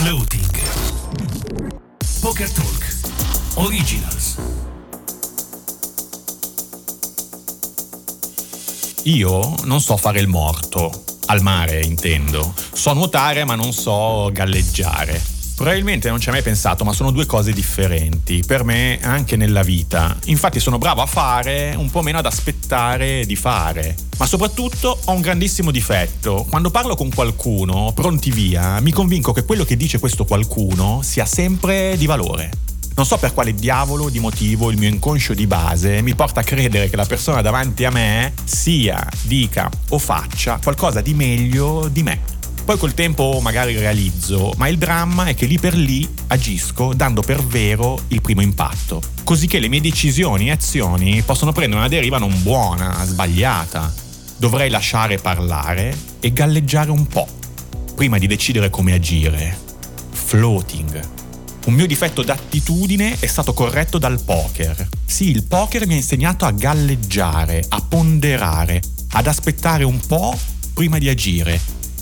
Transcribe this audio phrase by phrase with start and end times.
[0.00, 0.46] Floating.
[2.20, 2.86] Poker Talk.
[3.54, 4.36] Originals.
[9.02, 12.54] Io non so fare il morto, al mare intendo.
[12.72, 17.26] So nuotare ma non so galleggiare Probabilmente non ci hai mai pensato, ma sono due
[17.26, 20.16] cose differenti, per me anche nella vita.
[20.26, 23.96] Infatti sono bravo a fare, un po' meno ad aspettare di fare.
[24.18, 26.46] Ma soprattutto ho un grandissimo difetto.
[26.48, 31.26] Quando parlo con qualcuno, pronti via, mi convinco che quello che dice questo qualcuno sia
[31.26, 32.50] sempre di valore.
[32.94, 36.44] Non so per quale diavolo di motivo il mio inconscio di base mi porta a
[36.44, 42.04] credere che la persona davanti a me sia, dica o faccia qualcosa di meglio di
[42.04, 42.36] me.
[42.68, 47.22] Poi col tempo magari realizzo, ma il dramma è che lì per lì agisco dando
[47.22, 51.88] per vero il primo impatto, così che le mie decisioni e azioni possono prendere una
[51.88, 53.90] deriva non buona, sbagliata.
[54.36, 57.26] Dovrei lasciare parlare e galleggiare un po',
[57.94, 59.58] prima di decidere come agire.
[60.10, 61.08] Floating.
[61.64, 64.88] Un mio difetto d'attitudine è stato corretto dal poker.
[65.06, 68.82] Sì, il poker mi ha insegnato a galleggiare, a ponderare,
[69.12, 70.38] ad aspettare un po'
[70.74, 71.58] prima di agire,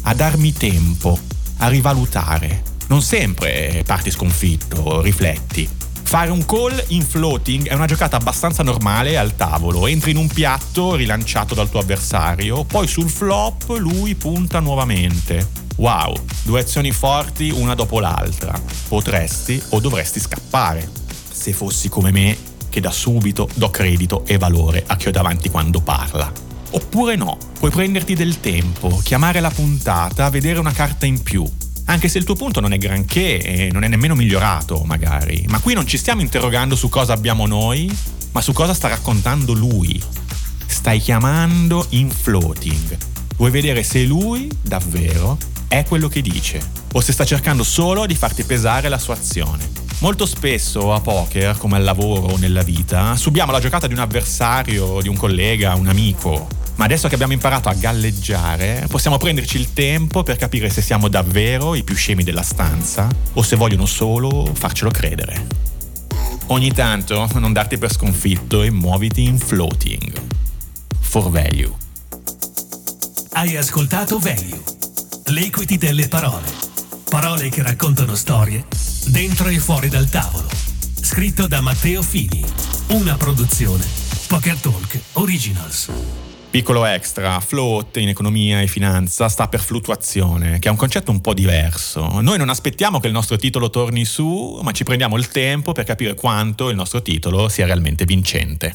[0.08, 1.18] a darmi tempo,
[1.58, 2.62] a rivalutare.
[2.88, 5.68] Non sempre parti sconfitto, rifletti.
[6.02, 9.88] Fare un call in floating è una giocata abbastanza normale al tavolo.
[9.88, 15.64] Entri in un piatto rilanciato dal tuo avversario, poi sul flop lui punta nuovamente.
[15.77, 18.58] Wow, due azioni forti una dopo l'altra.
[18.86, 20.88] Potresti o dovresti scappare.
[21.28, 22.38] Se fossi come me,
[22.70, 26.46] che da subito do credito e valore a chi ho davanti quando parla.
[26.77, 31.42] Oppure no, puoi prenderti del tempo, chiamare la puntata, vedere una carta in più.
[31.86, 35.46] Anche se il tuo punto non è granché e non è nemmeno migliorato, magari.
[35.48, 37.91] Ma qui non ci stiamo interrogando su cosa abbiamo noi,
[38.33, 39.98] ma su cosa sta raccontando lui.
[40.66, 42.98] Stai chiamando in floating.
[43.38, 46.61] Vuoi vedere se lui, davvero, è quello che dice,
[46.92, 49.66] o se sta cercando solo di farti pesare la sua azione.
[50.00, 54.01] Molto spesso a poker, come al lavoro o nella vita, subiamo la giocata di un
[54.01, 56.64] avversario, di un collega, un amico.
[56.77, 61.09] Ma adesso che abbiamo imparato a galleggiare, possiamo prenderci il tempo per capire se siamo
[61.09, 65.47] davvero i più scemi della stanza o se vogliono solo farcelo credere.
[66.48, 70.13] Ogni tanto non darti per sconfitto e muoviti in floating.
[71.01, 71.73] For value.
[73.33, 74.63] Hai ascoltato Value
[75.29, 76.48] L'equity delle parole.
[77.08, 78.64] Parole che raccontano storie
[79.07, 80.48] dentro e fuori dal tavolo.
[81.01, 82.45] Scritto da Matteo Fini.
[82.89, 83.85] Una produzione.
[84.29, 86.26] Poker Talk Originals.
[86.56, 91.20] Piccolo extra, float in economia e finanza sta per fluttuazione, che è un concetto un
[91.20, 92.22] po' diverso.
[92.22, 95.84] Noi non aspettiamo che il nostro titolo torni su, ma ci prendiamo il tempo per
[95.84, 98.74] capire quanto il nostro titolo sia realmente vincente.